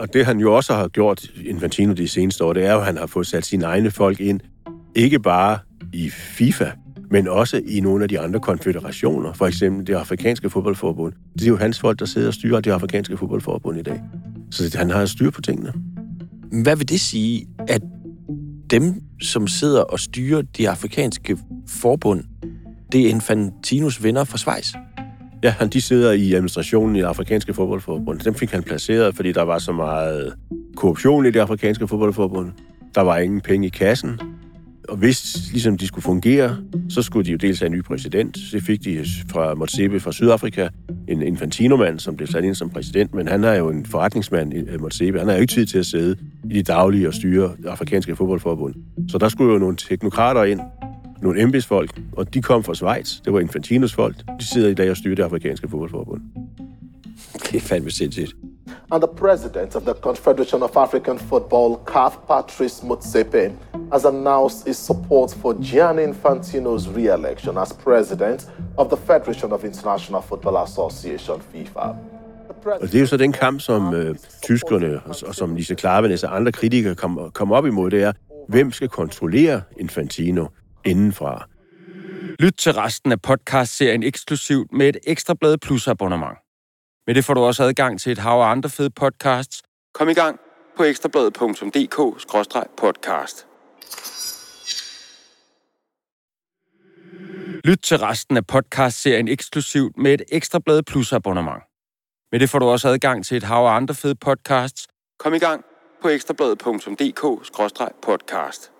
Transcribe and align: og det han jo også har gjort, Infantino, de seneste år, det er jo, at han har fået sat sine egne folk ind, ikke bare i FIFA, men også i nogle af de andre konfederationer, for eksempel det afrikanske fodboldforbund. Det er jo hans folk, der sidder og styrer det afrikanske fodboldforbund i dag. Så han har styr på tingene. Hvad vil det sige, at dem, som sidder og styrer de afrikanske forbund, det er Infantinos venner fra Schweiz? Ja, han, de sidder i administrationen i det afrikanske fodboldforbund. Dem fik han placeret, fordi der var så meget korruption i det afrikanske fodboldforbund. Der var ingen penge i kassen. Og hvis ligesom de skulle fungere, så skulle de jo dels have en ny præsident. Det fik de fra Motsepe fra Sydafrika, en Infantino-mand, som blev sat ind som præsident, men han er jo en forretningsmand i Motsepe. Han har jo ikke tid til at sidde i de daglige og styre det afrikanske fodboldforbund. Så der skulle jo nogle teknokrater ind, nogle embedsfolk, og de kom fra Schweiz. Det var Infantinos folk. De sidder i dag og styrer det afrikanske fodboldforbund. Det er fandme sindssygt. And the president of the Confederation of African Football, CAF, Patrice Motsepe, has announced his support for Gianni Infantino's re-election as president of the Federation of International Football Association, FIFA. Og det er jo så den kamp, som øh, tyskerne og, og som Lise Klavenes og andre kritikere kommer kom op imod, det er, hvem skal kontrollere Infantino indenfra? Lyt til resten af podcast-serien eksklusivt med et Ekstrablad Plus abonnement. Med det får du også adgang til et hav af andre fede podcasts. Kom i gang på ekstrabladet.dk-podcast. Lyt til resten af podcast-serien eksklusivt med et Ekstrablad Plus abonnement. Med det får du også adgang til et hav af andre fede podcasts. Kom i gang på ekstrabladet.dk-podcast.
og 0.00 0.12
det 0.12 0.26
han 0.26 0.40
jo 0.40 0.54
også 0.56 0.74
har 0.74 0.88
gjort, 0.88 1.26
Infantino, 1.44 1.92
de 1.92 2.08
seneste 2.08 2.44
år, 2.44 2.52
det 2.52 2.66
er 2.66 2.72
jo, 2.72 2.78
at 2.78 2.84
han 2.84 2.96
har 2.96 3.06
fået 3.06 3.26
sat 3.26 3.46
sine 3.46 3.64
egne 3.64 3.90
folk 3.90 4.20
ind, 4.20 4.40
ikke 4.94 5.20
bare 5.20 5.58
i 5.92 6.10
FIFA, 6.10 6.70
men 7.10 7.28
også 7.28 7.60
i 7.66 7.80
nogle 7.80 8.02
af 8.02 8.08
de 8.08 8.20
andre 8.20 8.40
konfederationer, 8.40 9.32
for 9.32 9.46
eksempel 9.46 9.86
det 9.86 9.94
afrikanske 9.94 10.50
fodboldforbund. 10.50 11.12
Det 11.32 11.42
er 11.42 11.48
jo 11.48 11.56
hans 11.56 11.80
folk, 11.80 11.98
der 11.98 12.04
sidder 12.04 12.28
og 12.28 12.34
styrer 12.34 12.60
det 12.60 12.70
afrikanske 12.70 13.16
fodboldforbund 13.16 13.78
i 13.78 13.82
dag. 13.82 14.00
Så 14.50 14.78
han 14.78 14.90
har 14.90 15.06
styr 15.06 15.30
på 15.30 15.40
tingene. 15.40 15.72
Hvad 16.62 16.76
vil 16.76 16.88
det 16.88 17.00
sige, 17.00 17.46
at 17.68 17.82
dem, 18.70 18.94
som 19.22 19.46
sidder 19.46 19.82
og 19.82 20.00
styrer 20.00 20.42
de 20.42 20.70
afrikanske 20.70 21.38
forbund, 21.68 22.24
det 22.92 23.00
er 23.00 23.08
Infantinos 23.08 24.02
venner 24.02 24.24
fra 24.24 24.38
Schweiz? 24.38 24.74
Ja, 25.42 25.50
han, 25.50 25.68
de 25.68 25.80
sidder 25.80 26.12
i 26.12 26.32
administrationen 26.32 26.96
i 26.96 26.98
det 26.98 27.04
afrikanske 27.04 27.54
fodboldforbund. 27.54 28.20
Dem 28.20 28.34
fik 28.34 28.50
han 28.50 28.62
placeret, 28.62 29.16
fordi 29.16 29.32
der 29.32 29.42
var 29.42 29.58
så 29.58 29.72
meget 29.72 30.34
korruption 30.76 31.26
i 31.26 31.30
det 31.30 31.40
afrikanske 31.40 31.88
fodboldforbund. 31.88 32.52
Der 32.94 33.00
var 33.00 33.18
ingen 33.18 33.40
penge 33.40 33.66
i 33.66 33.70
kassen. 33.70 34.20
Og 34.88 34.96
hvis 34.96 35.50
ligesom 35.50 35.78
de 35.78 35.86
skulle 35.86 36.02
fungere, 36.02 36.56
så 36.88 37.02
skulle 37.02 37.26
de 37.26 37.30
jo 37.30 37.36
dels 37.36 37.58
have 37.58 37.66
en 37.66 37.72
ny 37.72 37.82
præsident. 37.82 38.38
Det 38.52 38.62
fik 38.62 38.84
de 38.84 39.04
fra 39.28 39.54
Motsepe 39.54 40.00
fra 40.00 40.12
Sydafrika, 40.12 40.68
en 41.08 41.22
Infantino-mand, 41.22 41.98
som 41.98 42.16
blev 42.16 42.28
sat 42.28 42.44
ind 42.44 42.54
som 42.54 42.70
præsident, 42.70 43.14
men 43.14 43.28
han 43.28 43.44
er 43.44 43.54
jo 43.54 43.68
en 43.68 43.86
forretningsmand 43.86 44.54
i 44.54 44.76
Motsepe. 44.78 45.18
Han 45.18 45.28
har 45.28 45.34
jo 45.34 45.40
ikke 45.40 45.54
tid 45.54 45.66
til 45.66 45.78
at 45.78 45.86
sidde 45.86 46.16
i 46.50 46.54
de 46.54 46.62
daglige 46.62 47.08
og 47.08 47.14
styre 47.14 47.52
det 47.62 47.66
afrikanske 47.66 48.16
fodboldforbund. 48.16 48.74
Så 49.08 49.18
der 49.18 49.28
skulle 49.28 49.52
jo 49.52 49.58
nogle 49.58 49.76
teknokrater 49.76 50.44
ind, 50.44 50.60
nogle 51.22 51.42
embedsfolk, 51.42 52.00
og 52.12 52.34
de 52.34 52.42
kom 52.42 52.64
fra 52.64 52.74
Schweiz. 52.74 53.20
Det 53.24 53.32
var 53.32 53.40
Infantinos 53.40 53.94
folk. 53.94 54.16
De 54.40 54.46
sidder 54.46 54.68
i 54.68 54.74
dag 54.74 54.90
og 54.90 54.96
styrer 54.96 55.14
det 55.14 55.22
afrikanske 55.22 55.68
fodboldforbund. 55.68 56.20
Det 57.50 57.56
er 57.56 57.60
fandme 57.60 57.90
sindssygt. 57.90 58.36
And 58.92 59.02
the 59.02 59.14
president 59.16 59.76
of 59.76 59.82
the 59.82 59.94
Confederation 59.94 60.62
of 60.62 60.76
African 60.76 61.18
Football, 61.18 61.78
CAF, 61.86 62.12
Patrice 62.28 62.86
Motsepe, 62.86 63.52
has 63.92 64.04
announced 64.04 64.66
his 64.66 64.76
support 64.76 65.30
for 65.30 65.52
Gianni 65.62 66.02
Infantino's 66.02 66.88
re-election 66.96 67.58
as 67.58 67.72
president 67.72 68.48
of 68.76 68.88
the 68.88 68.96
Federation 68.96 69.52
of 69.52 69.64
International 69.64 70.22
Football 70.22 70.56
Association, 70.56 71.40
FIFA. 71.52 71.94
Og 72.64 72.82
det 72.82 72.94
er 72.94 73.00
jo 73.00 73.06
så 73.06 73.16
den 73.16 73.32
kamp, 73.32 73.60
som 73.60 73.94
øh, 73.94 74.16
tyskerne 74.42 75.00
og, 75.04 75.14
og 75.26 75.34
som 75.34 75.54
Lise 75.54 75.74
Klavenes 75.74 76.24
og 76.24 76.36
andre 76.36 76.52
kritikere 76.52 76.94
kommer 76.94 77.30
kom 77.30 77.52
op 77.52 77.66
imod, 77.66 77.90
det 77.90 78.02
er, 78.02 78.12
hvem 78.48 78.72
skal 78.72 78.88
kontrollere 78.88 79.62
Infantino 79.76 80.46
indenfra? 80.84 81.48
Lyt 82.38 82.54
til 82.58 82.72
resten 82.72 83.12
af 83.12 83.22
podcast-serien 83.22 84.02
eksklusivt 84.02 84.72
med 84.72 84.88
et 84.88 84.96
Ekstrablad 85.06 85.58
Plus 85.58 85.88
abonnement. 85.88 86.38
Med 87.06 87.14
det 87.14 87.24
får 87.24 87.34
du 87.34 87.40
også 87.40 87.64
adgang 87.64 88.00
til 88.00 88.12
et 88.12 88.18
hav 88.18 88.40
af 88.40 88.50
andre 88.50 88.68
fede 88.68 88.90
podcasts. 88.90 89.62
Kom 89.94 90.08
i 90.08 90.14
gang 90.14 90.40
på 90.76 90.84
ekstrabladet.dk-podcast. 90.84 93.46
Lyt 97.64 97.78
til 97.82 97.98
resten 97.98 98.36
af 98.36 98.46
podcast-serien 98.46 99.28
eksklusivt 99.28 99.96
med 99.96 100.14
et 100.14 100.22
Ekstrablad 100.32 100.82
Plus 100.82 101.12
abonnement. 101.12 101.62
Med 102.32 102.40
det 102.40 102.50
får 102.50 102.58
du 102.58 102.66
også 102.66 102.88
adgang 102.88 103.24
til 103.24 103.36
et 103.36 103.42
hav 103.42 103.66
af 103.66 103.76
andre 103.76 103.94
fede 103.94 104.14
podcasts. 104.14 104.86
Kom 105.18 105.34
i 105.34 105.38
gang 105.38 105.64
på 106.02 106.08
ekstrabladet.dk-podcast. 106.08 108.79